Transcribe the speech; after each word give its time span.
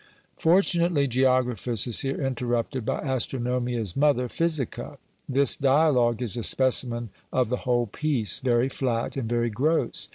Fortunately 0.39 1.07
Geographus 1.07 1.85
is 1.85 1.99
here 1.99 2.19
interrupted 2.19 2.83
by 2.87 3.01
Astronomia's 3.01 3.95
mother 3.95 4.27
Physica. 4.27 4.97
This 5.29 5.55
dialogue 5.55 6.23
is 6.23 6.35
a 6.35 6.41
specimen 6.41 7.09
of 7.31 7.49
the 7.49 7.57
whole 7.69 7.85
piece: 7.85 8.39
very 8.39 8.67
flat, 8.67 9.15
and 9.15 9.29
very 9.29 9.51
gross. 9.51 10.09